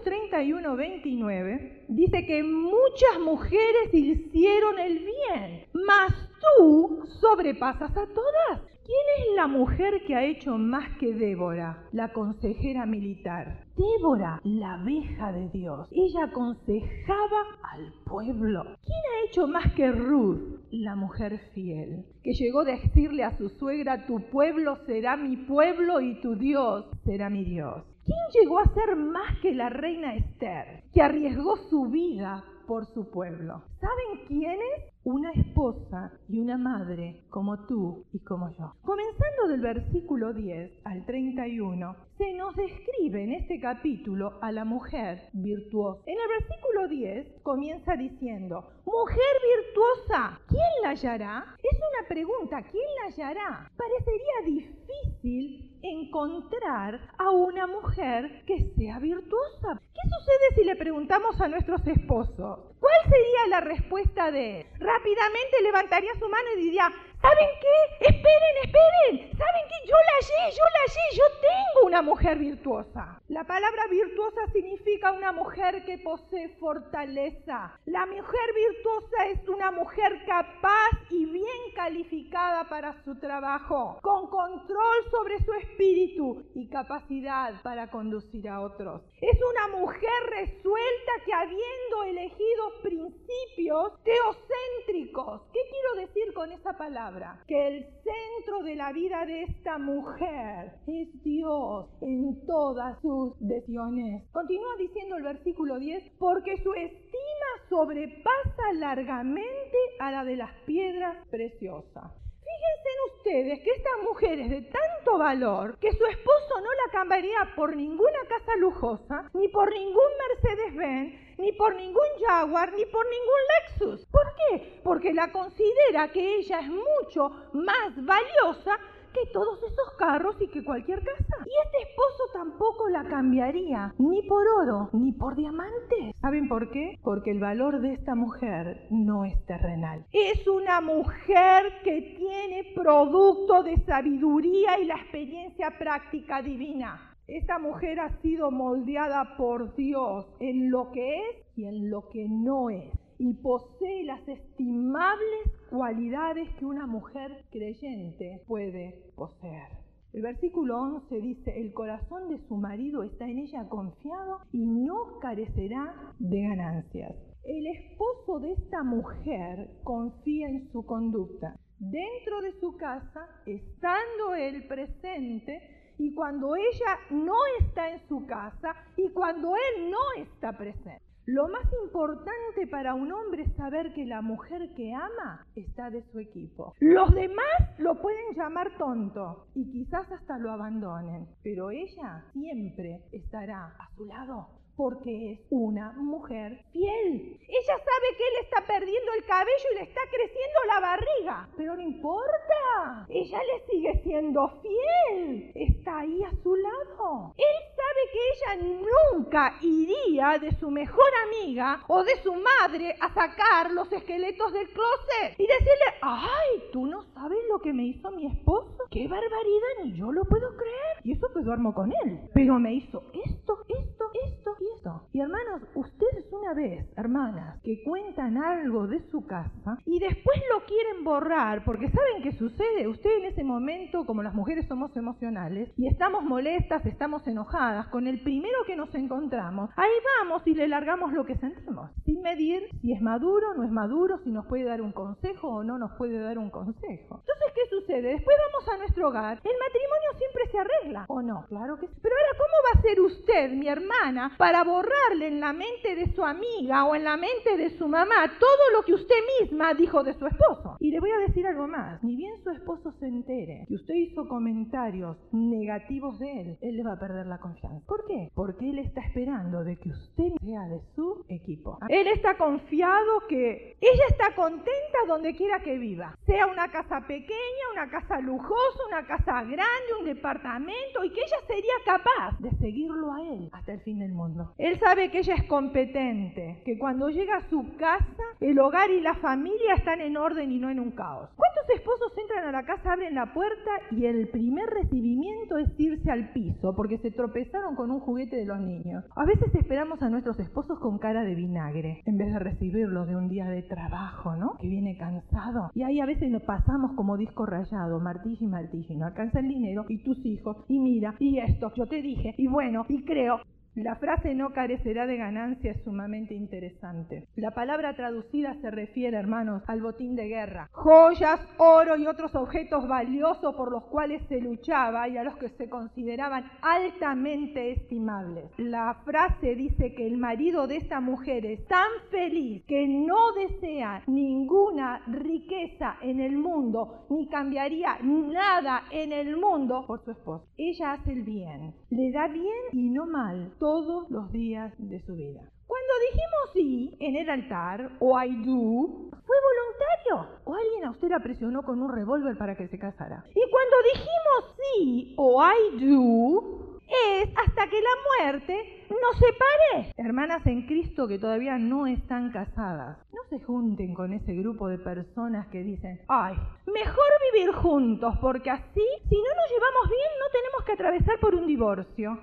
[0.00, 8.62] Proverbios 31, 29 dice que muchas mujeres hicieron el bien, mas tú sobrepasas a todas.
[8.90, 13.64] ¿Quién es la mujer que ha hecho más que Débora, la consejera militar?
[13.76, 15.86] Débora, la abeja de Dios.
[15.92, 18.64] Ella aconsejaba al pueblo.
[18.64, 22.04] ¿Quién ha hecho más que Ruth, la mujer fiel?
[22.24, 26.86] Que llegó a decirle a su suegra, tu pueblo será mi pueblo y tu Dios
[27.04, 27.84] será mi Dios.
[28.10, 33.08] ¿Quién llegó a ser más que la reina Esther, que arriesgó su vida por su
[33.08, 33.62] pueblo?
[33.80, 34.90] ¿Saben quiénes?
[35.04, 38.74] una esposa y una madre como tú y como yo.
[38.82, 45.30] Comenzando del versículo 10 al 31, se nos describe en este capítulo a la mujer
[45.32, 46.02] virtuosa.
[46.06, 51.56] En el versículo 10 comienza diciendo, mujer virtuosa, ¿quién la hallará?
[51.62, 53.70] Es una pregunta, ¿quién la hallará?
[53.76, 59.80] Parecería difícil encontrar a una mujer que sea virtuosa.
[59.94, 62.58] ¿Qué sucede si le preguntamos a nuestros esposos?
[62.80, 64.66] ¿Cuál sería la respuesta de él?
[64.78, 66.90] Rápidamente levantaría su mano y diría,
[67.20, 68.06] ¿saben qué?
[68.06, 69.30] Esperen, esperen.
[69.36, 69.88] ¿Saben qué?
[69.88, 73.20] Yo la hallé, yo la hallé, yo tengo una mujer virtuosa.
[73.28, 77.78] La palabra virtuosa significa una mujer que posee fortaleza.
[77.86, 84.96] La mujer virtuosa es una mujer capaz y bien calificada para su trabajo, con control
[85.10, 89.02] sobre su espíritu y capacidad para conducir a otros.
[89.20, 97.09] Es una mujer resuelta que habiendo elegido principios teocéntricos, ¿qué quiero decir con esa palabra?
[97.46, 104.28] Que el centro de la vida de esta mujer es Dios en todas sus decisiones.
[104.32, 111.16] Continúa diciendo el versículo 10, porque su estima sobrepasa largamente a la de las piedras
[111.30, 112.12] preciosas.
[112.40, 117.38] Fíjense ustedes que esta mujer es de tanto valor que su esposo no la cambiaría
[117.54, 123.40] por ninguna casa lujosa, ni por ningún Mercedes-Benz, ni por ningún Jaguar, ni por ningún
[123.50, 124.06] Lexus.
[124.06, 124.80] ¿Por qué?
[124.84, 128.78] Porque la considera que ella es mucho más valiosa
[129.12, 131.36] que todos esos carros y que cualquier casa.
[131.44, 136.14] Y este esposo tampoco la cambiaría, ni por oro, ni por diamantes.
[136.20, 136.98] ¿Saben por qué?
[137.02, 140.06] Porque el valor de esta mujer no es terrenal.
[140.12, 147.09] Es una mujer que tiene producto de sabiduría y la experiencia práctica divina.
[147.30, 152.28] Esta mujer ha sido moldeada por Dios en lo que es y en lo que
[152.28, 159.68] no es y posee las estimables cualidades que una mujer creyente puede poseer.
[160.12, 165.20] El versículo 11 dice, el corazón de su marido está en ella confiado y no
[165.20, 167.14] carecerá de ganancias.
[167.44, 171.54] El esposo de esta mujer confía en su conducta.
[171.78, 178.74] Dentro de su casa, estando él presente, y cuando ella no está en su casa
[178.96, 181.02] y cuando él no está presente.
[181.26, 186.02] Lo más importante para un hombre es saber que la mujer que ama está de
[186.10, 186.74] su equipo.
[186.80, 187.44] Los demás
[187.78, 194.06] lo pueden llamar tonto y quizás hasta lo abandonen, pero ella siempre estará a su
[194.06, 194.48] lado
[194.80, 197.38] porque es una mujer fiel.
[197.46, 201.76] Ella sabe que él está perdiendo el cabello y le está creciendo la barriga, pero
[201.76, 203.04] no importa.
[203.10, 205.52] Ella le sigue siendo fiel.
[205.54, 207.34] Está ahí a su lado.
[207.36, 208.80] Él sabe que ella
[209.12, 214.70] nunca iría de su mejor amiga o de su madre a sacar los esqueletos del
[214.70, 218.78] closet y decirle, ay, tú no sabes lo que me hizo mi esposo.
[218.90, 220.96] Qué barbaridad, ni yo lo puedo creer.
[221.04, 222.18] Y eso que duermo con él.
[222.32, 224.69] Pero me hizo esto, esto, esto y
[225.12, 230.64] y hermanos, ustedes una vez, hermanas, que cuentan algo de su casa y después lo
[230.64, 235.70] quieren borrar, porque saben qué sucede, usted en ese momento, como las mujeres somos emocionales,
[235.76, 240.68] y estamos molestas, estamos enojadas, con el primero que nos encontramos, ahí vamos y le
[240.68, 244.64] largamos lo que sentimos, sin medir si es maduro, no es maduro, si nos puede
[244.64, 247.20] dar un consejo o no nos puede dar un consejo.
[247.20, 248.14] Entonces, ¿qué sucede?
[248.14, 251.44] Después vamos a nuestro hogar, el matrimonio siempre se arregla, ¿o no?
[251.48, 251.94] Claro que sí.
[252.00, 256.12] Pero ahora, ¿cómo va a ser usted, mi hermana, para borrarle en la mente de
[256.14, 260.02] su amiga o en la mente de su mamá todo lo que usted misma dijo
[260.02, 260.76] de su esposo.
[260.80, 263.94] Y le voy a decir algo más, ni bien su esposo se entere que usted
[263.94, 267.84] hizo comentarios negativos de él, él le va a perder la confianza.
[267.86, 268.30] ¿Por qué?
[268.34, 271.78] Porque él está esperando de que usted sea de su equipo.
[271.88, 277.64] Él está confiado que ella está contenta donde quiera que viva, sea una casa pequeña,
[277.72, 283.12] una casa lujosa, una casa grande, un departamento, y que ella sería capaz de seguirlo
[283.12, 284.54] a él hasta el fin del mundo.
[284.60, 289.00] Él sabe que ella es competente que cuando llega a su casa, el hogar y
[289.00, 291.30] la familia están en orden y no en un caos.
[291.34, 296.10] ¿Cuántos esposos entran a la casa, abren la puerta y el primer recibimiento es irse
[296.10, 299.02] al piso porque se tropezaron con un juguete de los niños?
[299.16, 303.16] A veces esperamos a nuestros esposos con cara de vinagre en vez de recibirlos de
[303.16, 304.58] un día de trabajo, ¿no?
[304.60, 305.70] Que viene cansado.
[305.74, 309.40] Y ahí a veces nos pasamos como disco rayado, martillo y martillo, y no alcanza
[309.40, 313.02] el dinero y tus hijos, y mira, y esto, yo te dije, y bueno, y
[313.04, 313.40] creo.
[313.76, 317.28] La frase no carecerá de ganancia es sumamente interesante.
[317.36, 320.68] La palabra traducida se refiere, hermanos, al botín de guerra.
[320.72, 325.50] Joyas, oro y otros objetos valiosos por los cuales se luchaba y a los que
[325.50, 328.50] se consideraban altamente estimables.
[328.56, 334.02] La frase dice que el marido de esta mujer es tan feliz que no desea
[334.08, 340.44] ninguna riqueza en el mundo ni cambiaría nada en el mundo por su esposo.
[340.56, 345.14] Ella hace el bien, le da bien y no mal todos los días de su
[345.14, 345.42] vida.
[345.66, 350.40] Cuando dijimos sí en el altar, o I do, fue voluntario.
[350.44, 353.22] O alguien a usted la presionó con un revólver para que se casara.
[353.28, 359.92] Y cuando dijimos sí, o I do, es hasta que la muerte nos separe.
[359.96, 364.78] Hermanas en Cristo que todavía no están casadas, no se junten con ese grupo de
[364.78, 366.34] personas que dicen, ay,
[366.66, 371.34] mejor vivir juntos porque así, si no nos llevamos bien, no tenemos que atravesar por
[371.34, 372.18] un divorcio.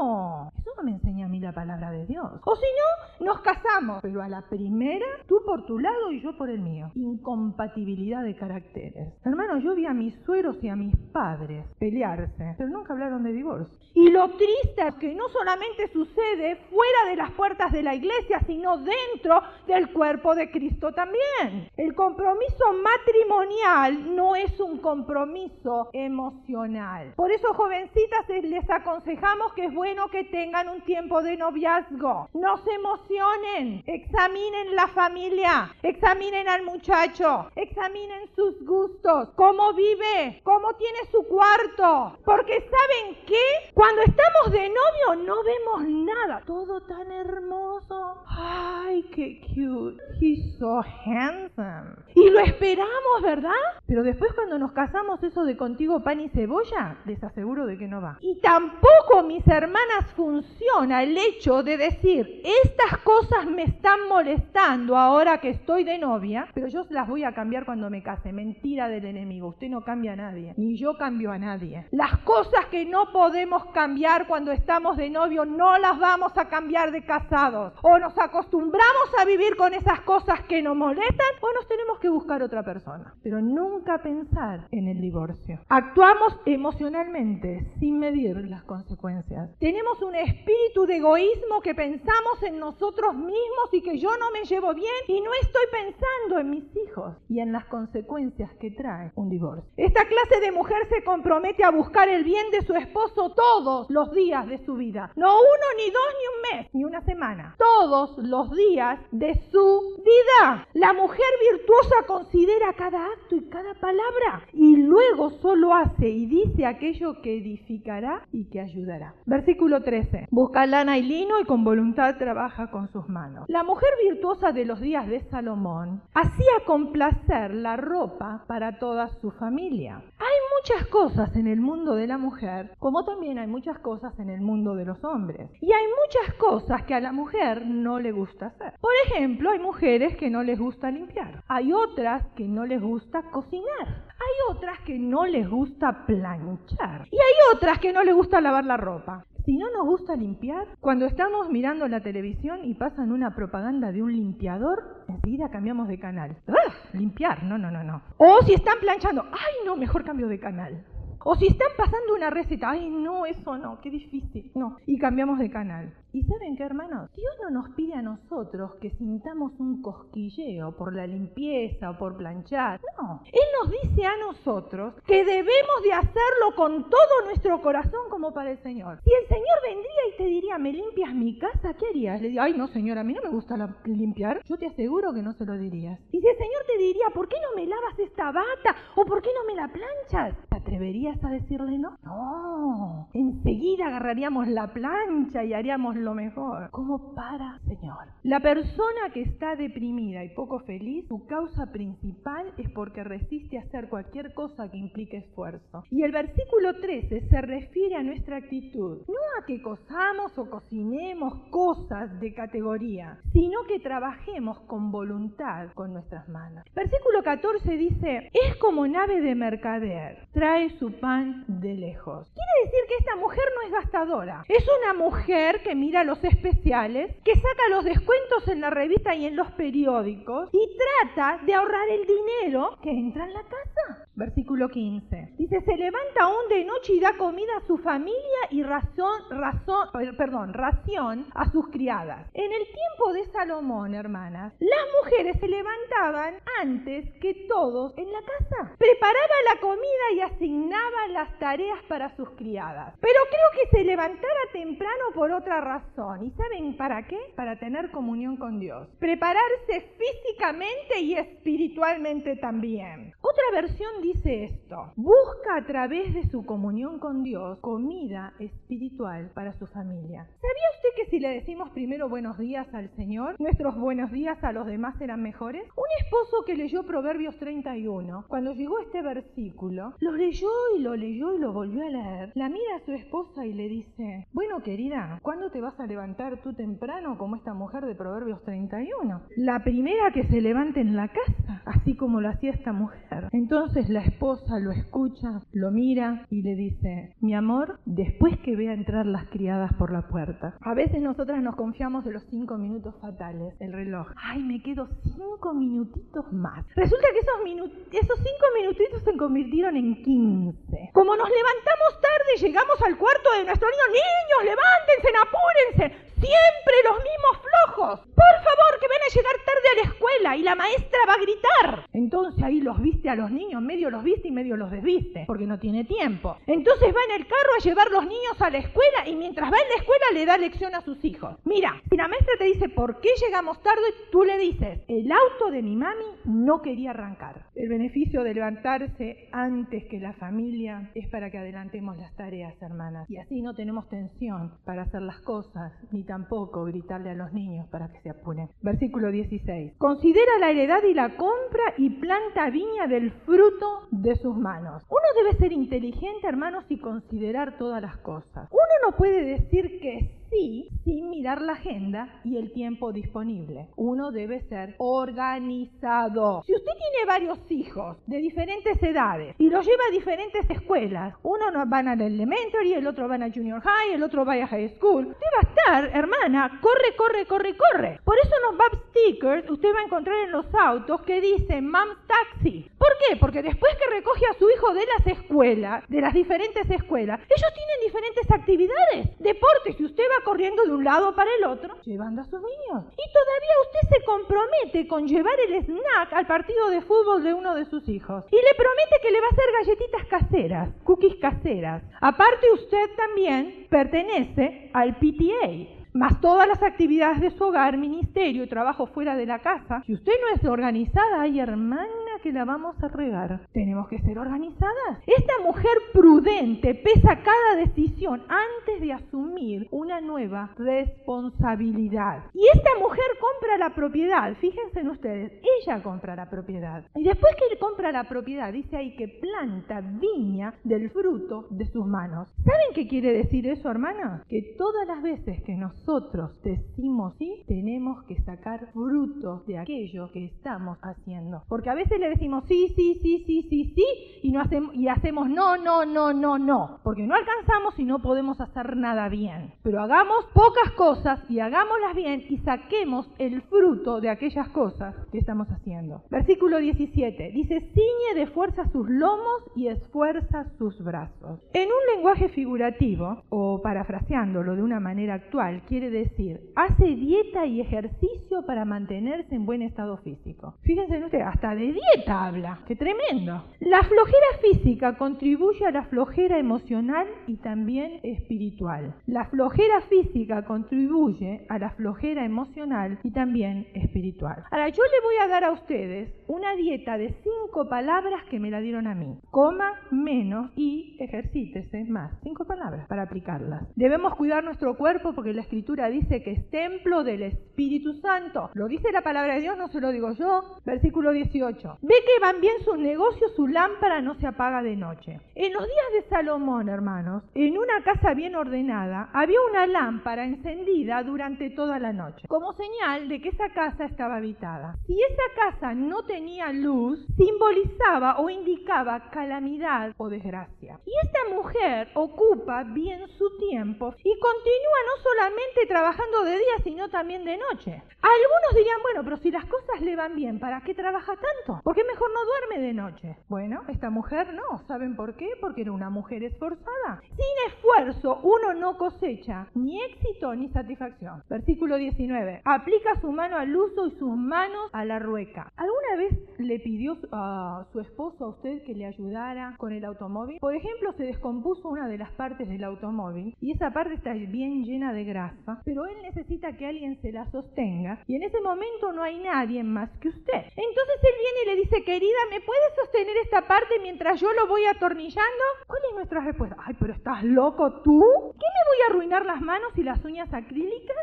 [0.00, 2.40] No, eso no me enseña a mí la palabra de Dios.
[2.44, 6.36] O si no, nos casamos, pero a la primera, tú por tu lado y yo
[6.36, 6.90] por el mío.
[6.94, 9.14] Incompatibilidad de caracteres.
[9.24, 13.32] Hermano, yo vi a mis sueros y a mis padres pelearse, pero nunca hablaron de
[13.32, 13.78] divorcio.
[13.94, 18.40] Y lo triste es que no solamente sucede fuera de las puertas de la iglesia,
[18.46, 21.68] sino dentro del cuerpo de Cristo también.
[21.76, 27.12] El compromiso matrimonial no es un compromiso emocional.
[27.16, 32.30] Por eso, jovencitas, les aconsejamos que es bueno que tengan un tiempo de noviazgo.
[32.32, 40.72] No se emocionen, examinen la familia, examinen al muchacho, examinen sus gustos, cómo vive, cómo
[40.74, 42.16] tiene su cuarto.
[42.24, 43.72] Porque ¿saben qué?
[43.74, 46.42] Cuando estamos de novio no vemos nada.
[46.46, 48.22] Todo tan hermoso.
[48.26, 50.02] Ay, qué cute.
[50.20, 51.96] He's so handsome.
[52.14, 53.50] Y lo esperamos, ¿verdad?
[53.86, 57.88] Pero después cuando nos casamos eso de contigo pan y cebolla, les aseguro de que
[57.88, 58.18] no va.
[58.20, 65.38] Y tampoco, mis hermanas, funciona el hecho de decir, estas cosas me están molestando ahora
[65.38, 68.32] que estoy de novia, pero yo las voy a cambiar cuando me case.
[68.32, 69.48] Mentira del enemigo.
[69.48, 70.54] Usted no cambia a nadie.
[70.56, 71.86] Ni yo cambio a nadie.
[71.90, 76.92] Las cosas que no podemos cambiar cuando estamos de novio, no las vamos a cambiar
[76.92, 77.72] de casados.
[77.82, 82.08] O nos acostumbramos a vivir con esas cosas que nos molestan o nos tenemos que
[82.08, 83.14] buscar otra persona.
[83.22, 85.60] Pero nunca pensar en el divorcio.
[85.68, 89.50] Actuamos emocionalmente sin medir las consecuencias.
[89.58, 94.44] Tenemos un espíritu de egoísmo que pensamos en nosotros mismos y que yo no me
[94.44, 99.12] llevo bien y no estoy pensando en mis hijos y en las consecuencias que trae
[99.14, 99.70] un divorcio.
[99.76, 104.12] Esta clase de mujer se compromete a buscar el bien de su esposo todos los
[104.12, 105.12] días de su vida.
[105.16, 107.56] No uno, ni dos, ni un mes, ni una semana.
[107.58, 110.66] Todos los días de su vida.
[110.74, 116.66] La mujer virtuosa considera cada acto y cada palabra y luego solo hace y dice
[116.66, 119.14] aquello que edificará y que ayudará.
[119.26, 120.28] Versículo 13.
[120.30, 123.44] Busca lana y lino y con voluntad trabaja con sus manos.
[123.48, 129.30] La mujer virtuosa de los días de Salomón hacía complacer la ropa para toda su
[129.32, 130.02] familia.
[130.18, 134.30] Hay muchas cosas en el mundo de la mujer, como también hay muchas cosas en
[134.30, 135.49] el mundo de los hombres.
[135.60, 138.74] Y hay muchas cosas que a la mujer no le gusta hacer.
[138.80, 141.42] Por ejemplo, hay mujeres que no les gusta limpiar.
[141.48, 143.86] Hay otras que no les gusta cocinar.
[144.08, 147.08] Hay otras que no les gusta planchar.
[147.10, 149.24] Y hay otras que no les gusta lavar la ropa.
[149.44, 154.02] Si no nos gusta limpiar, cuando estamos mirando la televisión y pasan una propaganda de
[154.02, 156.36] un limpiador, enseguida cambiamos de canal.
[156.46, 156.72] ¡Ah!
[156.92, 158.02] Limpiar, no, no, no, no.
[158.18, 160.84] O si están planchando, ay no, mejor cambio de canal.
[161.24, 164.78] O si están pasando una receta, ay no, eso no, qué difícil, no.
[164.86, 165.92] Y cambiamos de canal.
[166.12, 167.08] ¿Y saben qué, hermanos?
[167.14, 172.16] Dios no nos pide a nosotros que sintamos un cosquilleo por la limpieza o por
[172.16, 172.80] planchar.
[173.00, 173.22] No.
[173.26, 178.50] Él nos dice a nosotros que debemos de hacerlo con todo nuestro corazón como para
[178.50, 178.98] el Señor.
[179.04, 181.74] Si el Señor vendría y te diría, ¿me limpias mi casa?
[181.74, 182.20] ¿Qué harías?
[182.20, 184.42] Le digo, ay, no, Señor, a mí no me gusta limpiar.
[184.46, 186.00] Yo te aseguro que no se lo dirías.
[186.10, 188.74] Y si el Señor te diría, ¿por qué no me lavas esta bata?
[188.96, 190.36] ¿O por qué no me la planchas?
[190.48, 191.96] ¿Te atreverías a decirle no?
[192.02, 193.08] No.
[193.14, 198.08] Enseguida agarraríamos la plancha y haríamos lo mejor, como para Señor.
[198.22, 203.62] La persona que está deprimida y poco feliz, su causa principal es porque resiste a
[203.62, 205.84] hacer cualquier cosa que implique esfuerzo.
[205.90, 211.34] Y el versículo 13 se refiere a nuestra actitud, no a que cosamos o cocinemos
[211.50, 216.64] cosas de categoría, sino que trabajemos con voluntad con nuestras manos.
[216.74, 222.28] Versículo 14 dice, es como nave de mercader, trae su pan de lejos.
[222.34, 227.16] Quiere decir que esta mujer no es gastadora, es una mujer que mira los especiales,
[227.24, 231.88] que saca los descuentos en la revista y en los periódicos y trata de ahorrar
[231.88, 234.06] el dinero que entra en la casa.
[234.14, 235.34] Versículo 15.
[235.38, 239.88] Dice, se levanta aún de noche y da comida a su familia y razón, razón,
[240.16, 242.28] perdón, ración a sus criadas.
[242.34, 248.20] En el tiempo de Salomón, hermanas, las mujeres se levantaban antes que todos en la
[248.20, 248.74] casa.
[248.78, 252.94] Preparaba la comida y asignaba las tareas para sus criadas.
[253.00, 255.79] Pero creo que se levantaba temprano por otra razón.
[256.22, 257.18] ¿Y saben para qué?
[257.36, 258.88] Para tener comunión con Dios.
[258.98, 263.12] Prepararse físicamente y espiritualmente también.
[263.20, 264.92] Otra versión dice esto.
[264.96, 270.26] Busca a través de su comunión con Dios comida espiritual para su familia.
[270.40, 274.52] ¿Sabía usted que si le decimos primero buenos días al Señor, nuestros buenos días a
[274.52, 275.64] los demás serán mejores?
[275.76, 281.34] Un esposo que leyó Proverbios 31, cuando llegó este versículo, lo leyó y lo leyó
[281.34, 282.32] y lo volvió a leer.
[282.34, 286.42] La mira a su esposa y le dice, bueno querida, ¿cuándo te vas a levantar
[286.42, 289.22] tú temprano como esta mujer de Proverbios 31?
[289.36, 293.28] La primera que se levante en la casa, así como lo hacía esta mujer.
[293.32, 298.72] Entonces la esposa lo escucha, lo mira y le dice, mi amor, después que vea
[298.72, 300.56] entrar las criadas por la puerta.
[300.60, 304.08] A veces nosotras nos confiamos de los cinco minutos fatales, el reloj.
[304.16, 306.66] Ay, me quedo cinco minutitos más.
[306.74, 310.90] Resulta que esos, esos cinco minutitos se convirtieron en quince.
[310.92, 316.96] Como nos levantamos tarde, llegamos al cuarto de nuestro niño, niños, levántense, apúrense, Siempre los
[316.98, 318.00] mismos flojos.
[318.14, 321.88] Por favor, que van llegar tarde a la escuela y la maestra va a gritar.
[321.92, 325.46] Entonces ahí los viste a los niños, medio los viste y medio los desviste, porque
[325.46, 326.36] no tiene tiempo.
[326.46, 329.56] Entonces va en el carro a llevar los niños a la escuela y mientras va
[329.56, 331.36] en la escuela le da lección a sus hijos.
[331.44, 335.50] Mira, si la maestra te dice por qué llegamos tarde, tú le dices, el auto
[335.50, 337.46] de mi mami no quería arrancar.
[337.54, 343.10] El beneficio de levantarse antes que la familia es para que adelantemos las tareas, hermanas.
[343.10, 347.66] Y así no tenemos tensión para hacer las cosas, ni tampoco gritarle a los niños
[347.68, 348.48] para que se apuren.
[348.62, 349.72] Versículo 16.
[349.78, 354.84] Considera la heredad y la compra y planta viña del fruto de sus manos.
[354.90, 358.48] Uno debe ser inteligente, hermanos, y considerar todas las cosas.
[358.50, 363.68] Uno no puede decir que sí sin mirar la agenda y el tiempo disponible.
[363.76, 366.42] Uno debe ser organizado.
[366.46, 371.46] Si usted tiene varios hijos de diferentes edades y los lleva a diferentes escuelas, uno
[371.70, 374.68] va a la elementary, el otro va a junior high, el otro va a high
[374.76, 378.00] school, usted va a estar, hermana, corre, corre, corre, corre.
[378.04, 381.96] Por eso los BAP stickers usted va a encontrar en los autos que dicen Mom's
[382.06, 382.70] Taxi.
[382.78, 383.16] ¿Por qué?
[383.16, 387.54] Porque después que recoge a su hijo de las escuelas, de las diferentes escuelas, ellos
[387.54, 392.22] tienen diferentes actividades, deportes, y usted va corriendo de un lado para el otro, llevando
[392.22, 392.84] a sus niños.
[392.92, 397.54] Y todavía usted se compromete con llevar el snack al partido de fútbol de uno
[397.54, 398.24] de sus hijos.
[398.30, 401.82] Y le promete que le va a hacer galletitas caseras, cookies caseras.
[402.00, 408.48] Aparte usted también pertenece al PTA, más todas las actividades de su hogar, ministerio y
[408.48, 409.82] trabajo fuera de la casa.
[409.86, 411.86] Si usted no es organizada, hay hermana
[412.22, 413.40] que la vamos a regar.
[413.52, 414.98] Tenemos que ser organizadas.
[415.06, 422.24] Esta mujer prudente pesa cada decisión antes de asumir una nueva responsabilidad.
[422.34, 424.34] Y esta mujer compra la propiedad.
[424.36, 425.32] Fíjense en ustedes,
[425.62, 426.84] ella compra la propiedad.
[426.94, 431.86] Y después que compra la propiedad, dice ahí que planta viña del fruto de sus
[431.86, 432.28] manos.
[432.44, 434.24] ¿Saben qué quiere decir eso, hermana?
[434.28, 440.10] Que todas las veces que nos nosotros decimos sí, tenemos que sacar frutos de aquello
[440.12, 441.42] que estamos haciendo.
[441.48, 443.86] Porque a veces le decimos sí, sí, sí, sí, sí, sí,
[444.22, 446.80] y, no hacemos, y hacemos no, no, no, no, no.
[446.82, 449.54] Porque no alcanzamos y no podemos hacer nada bien.
[449.62, 455.18] Pero hagamos pocas cosas y hagámoslas bien y saquemos el fruto de aquellas cosas que
[455.18, 456.02] estamos haciendo.
[456.10, 461.40] Versículo 17 dice, ciñe de fuerza sus lomos y esfuerza sus brazos.
[461.54, 467.60] En un lenguaje figurativo, o parafraseándolo de una manera actual, quiere decir, hace dieta y
[467.60, 470.56] ejercicio para mantenerse en buen estado físico.
[470.62, 472.58] Fíjense en ustedes, hasta de dieta dieta habla.
[472.66, 473.44] ¡Qué tremendo!
[473.60, 478.94] La flojera física contribuye a la flojera emocional y también espiritual.
[479.06, 484.44] La flojera física contribuye a la flojera emocional y también espiritual.
[484.50, 488.50] Ahora, yo le voy a dar a ustedes una dieta de cinco palabras que me
[488.50, 489.18] la dieron a mí.
[489.30, 492.12] Coma menos y ejercítese más.
[492.22, 493.62] Cinco palabras para aplicarlas.
[493.76, 495.59] Debemos cuidar nuestro cuerpo porque la escritura
[495.90, 498.50] dice que es templo del Espíritu Santo.
[498.54, 500.42] Lo dice la palabra de Dios, no se lo digo yo.
[500.64, 501.78] Versículo 18.
[501.82, 505.20] Ve que van bien sus negocios, su lámpara no se apaga de noche.
[505.34, 511.02] En los días de Salomón, hermanos, en una casa bien ordenada, había una lámpara encendida
[511.02, 514.76] durante toda la noche, como señal de que esa casa estaba habitada.
[514.86, 520.80] Si esa casa no tenía luz, simbolizaba o indicaba calamidad o desgracia.
[520.84, 526.88] Y esta mujer ocupa bien su tiempo y continúa no solamente trabajando de día, sino
[526.88, 527.82] también de noche.
[528.02, 531.60] Algunos dirían, bueno, pero si las cosas le van bien, ¿para qué trabaja tanto?
[531.62, 533.16] ¿Por qué mejor no duerme de noche?
[533.28, 534.58] Bueno, esta mujer no.
[534.66, 535.28] ¿Saben por qué?
[535.40, 537.02] Porque era una mujer esforzada.
[537.02, 541.22] Sin esfuerzo uno no cosecha ni éxito ni satisfacción.
[541.28, 542.42] Versículo 19.
[542.44, 545.52] Aplica su mano al uso y sus manos a la rueca.
[545.56, 550.38] ¿Alguna vez le pidió a su esposo a usted que le ayudara con el automóvil?
[550.40, 554.64] Por ejemplo, se descompuso una de las partes del automóvil y esa parte está bien
[554.64, 558.92] llena de grasa, pero él necesita que alguien se la sostenga y en ese momento
[558.92, 560.42] no hay nadie más que usted.
[560.56, 564.46] Entonces él viene y le dice, querida, ¿me puedes sostener esta parte mientras yo lo
[564.46, 565.44] voy atornillando?
[565.66, 566.56] ¿Cuál es nuestra respuesta?
[566.64, 568.00] Ay, pero estás loco tú.
[568.38, 570.96] ¿Qué me voy a arruinar las manos y las uñas acrílicas?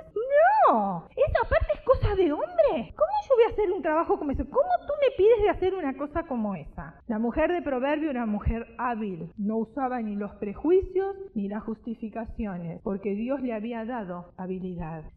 [0.67, 2.94] No, esa parte es cosa de hombre.
[2.96, 4.46] ¿Cómo yo voy a hacer un trabajo como ese?
[4.46, 7.01] ¿Cómo tú me pides de hacer una cosa como esa?
[7.08, 9.32] La mujer de Proverbio era una mujer hábil.
[9.38, 14.26] No usaba ni los prejuicios ni las justificaciones, porque Dios le había dado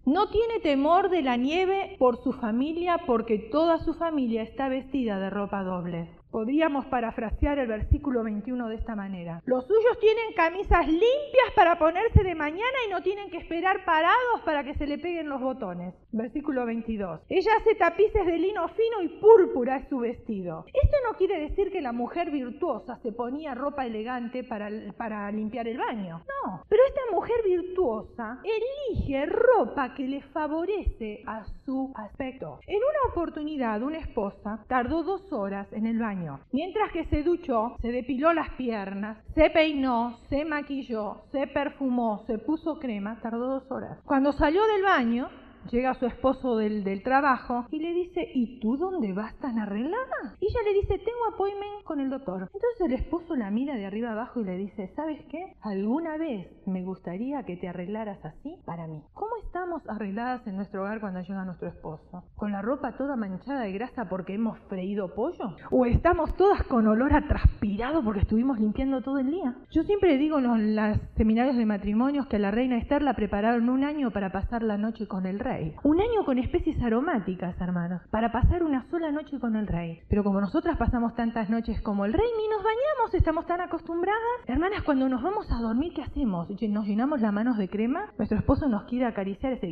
[0.04, 5.18] No tiene temor de la nieve por su familia, porque toda su familia está vestida
[5.18, 6.19] de ropa doble.
[6.30, 9.42] Podríamos parafrasear el versículo 21 de esta manera.
[9.46, 14.40] Los suyos tienen camisas limpias para ponerse de mañana y no tienen que esperar parados
[14.44, 15.92] para que se le peguen los botones.
[16.12, 17.20] Versículo 22.
[17.28, 20.66] Ella hace tapices de lino fino y púrpura es su vestido.
[20.72, 25.66] Esto no quiere decir que la mujer virtuosa se ponía ropa elegante para, para limpiar
[25.66, 26.22] el baño.
[26.44, 32.60] No, pero esta mujer virtuosa elige ropa que le favorece a su aspecto.
[32.68, 36.19] En una oportunidad, una esposa tardó dos horas en el baño
[36.52, 42.38] Mientras que se duchó, se depiló las piernas, se peinó, se maquilló, se perfumó, se
[42.38, 43.98] puso crema, tardó dos horas.
[44.04, 45.28] Cuando salió del baño,
[45.70, 50.36] llega su esposo del, del, trabajo y le dice, ¿y tú dónde vas tan arreglada?
[50.40, 52.42] Y ella le dice, tengo appointment con el doctor.
[52.42, 55.54] Entonces el esposo la mira de arriba abajo y le dice, ¿sabes qué?
[55.62, 59.02] Alguna vez me gustaría que te arreglaras así para mí.
[59.12, 62.24] ¿Cómo estamos arregladas en nuestro hogar cuando llega nuestro esposo?
[62.36, 65.56] ¿Con la ropa toda manchada de grasa porque hemos freído pollo?
[65.70, 69.56] ¿O estamos todas con olor a transpirado porque estuvimos limpiando todo el día?
[69.70, 73.68] Yo siempre digo en los seminarios de matrimonios que a la reina Esther la prepararon
[73.68, 75.49] un año para pasar la noche con el rey
[75.82, 80.00] un año con especies aromáticas, hermanos, para pasar una sola noche con el rey.
[80.08, 84.20] Pero como nosotras pasamos tantas noches como el rey, ni nos bañamos, estamos tan acostumbradas.
[84.46, 86.48] Hermanas, cuando nos vamos a dormir, ¿qué hacemos?
[86.48, 88.12] ¿Nos llenamos las manos de crema?
[88.16, 89.68] Nuestro esposo nos quiere acariciar ese...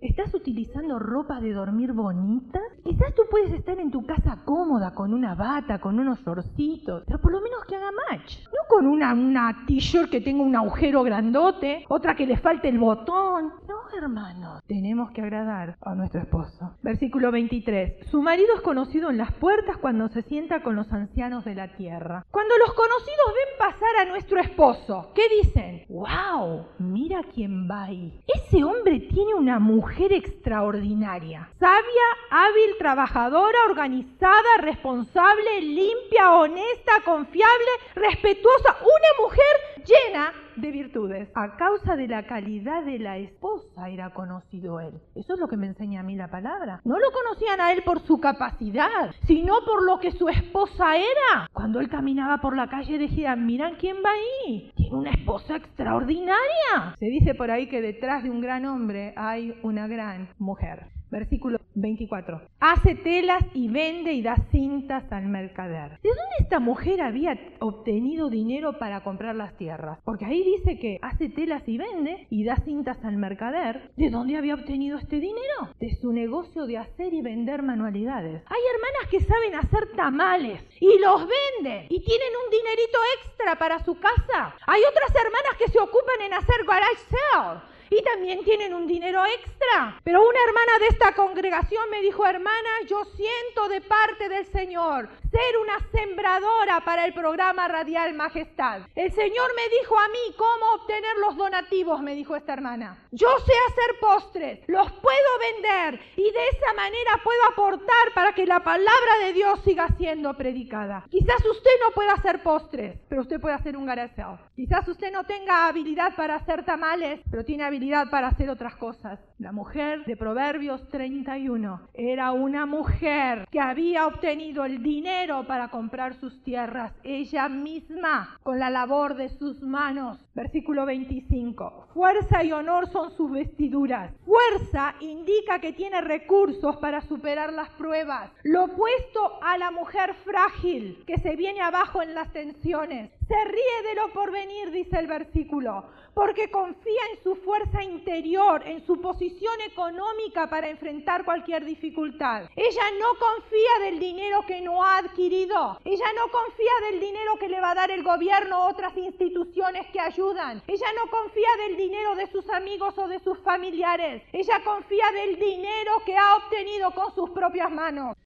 [0.00, 2.58] ¿Estás utilizando ropa de dormir bonita?
[2.82, 7.20] Quizás tú puedes estar en tu casa cómoda, con una bata, con unos shortcitos, pero
[7.20, 8.38] por lo menos que haga match.
[8.46, 12.78] No con una, una t-shirt que tenga un agujero grandote, otra que le falte el
[12.78, 13.52] botón.
[13.68, 16.76] No, hermano tenemos que agradar a nuestro esposo.
[16.82, 18.06] Versículo 23.
[18.10, 21.76] Su marido es conocido en las puertas cuando se sienta con los ancianos de la
[21.76, 22.24] tierra.
[22.30, 25.84] Cuando los conocidos ven pasar a nuestro esposo, ¿qué dicen?
[25.88, 26.66] ¡Wow!
[26.78, 28.20] Mira quién va ahí.
[28.26, 31.48] Ese hombre tiene una mujer extraordinaria.
[31.58, 38.76] Sabia, hábil, trabajadora, organizada, responsable, limpia, honesta, confiable, respetuosa.
[38.80, 41.28] Una mujer llena de virtudes.
[41.34, 44.94] A causa de la calidad de la esposa era conocido él.
[45.14, 46.80] Eso es lo que me enseña a mí la palabra.
[46.84, 51.48] No lo conocían a él por su capacidad, sino por lo que su esposa era.
[51.52, 54.72] Cuando él caminaba por la calle decían, miran quién va ahí.
[54.74, 56.94] Tiene una esposa extraordinaria.
[56.98, 60.95] Se dice por ahí que detrás de un gran hombre hay una gran mujer.
[61.16, 62.42] Versículo 24.
[62.60, 65.98] Hace telas y vende y da cintas al mercader.
[66.02, 69.98] ¿De dónde esta mujer había obtenido dinero para comprar las tierras?
[70.04, 73.92] Porque ahí dice que hace telas y vende y da cintas al mercader.
[73.96, 75.72] ¿De dónde había obtenido este dinero?
[75.80, 78.42] De su negocio de hacer y vender manualidades.
[78.44, 83.82] Hay hermanas que saben hacer tamales y los venden y tienen un dinerito extra para
[83.86, 84.54] su casa.
[84.66, 89.22] Hay otras hermanas que se ocupan en hacer garage sale y también tienen un dinero
[89.24, 90.00] extra.
[90.02, 95.08] Pero una hermana de esta congregación me dijo, hermana, yo siento de parte del Señor
[95.30, 98.82] ser una sembradora para el programa Radial Majestad.
[98.94, 103.06] El Señor me dijo a mí cómo obtener los donativos, me dijo esta hermana.
[103.12, 108.46] Yo sé hacer postres, los puedo vender y de esa manera puedo aportar para que
[108.46, 111.04] la palabra de Dios siga siendo predicada.
[111.10, 114.06] Quizás usted no pueda hacer postres, pero usted puede hacer un garage
[114.54, 117.75] Quizás usted no tenga habilidad para hacer tamales, pero tiene habilidad
[118.10, 119.18] para hacer otras cosas.
[119.38, 126.14] La mujer de Proverbios 31 era una mujer que había obtenido el dinero para comprar
[126.14, 130.18] sus tierras, ella misma, con la labor de sus manos.
[130.34, 131.88] Versículo 25.
[131.92, 134.10] Fuerza y honor son sus vestiduras.
[134.24, 138.30] Fuerza indica que tiene recursos para superar las pruebas.
[138.42, 143.10] Lo opuesto a la mujer frágil que se viene abajo en las tensiones.
[143.28, 148.86] Se ríe de lo porvenir, dice el versículo, porque confía en su fuerza interior, en
[148.86, 152.44] su posición económica para enfrentar cualquier dificultad.
[152.54, 155.80] Ella no confía del dinero que no ha adquirido.
[155.84, 159.86] Ella no confía del dinero que le va a dar el gobierno o otras instituciones
[159.92, 160.62] que ayudan.
[160.68, 164.22] Ella no confía del dinero de sus amigos o de sus familiares.
[164.32, 168.14] Ella confía del dinero que ha obtenido con sus propias manos.